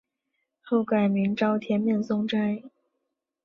[0.63, 2.63] 后改名沼田面松斋。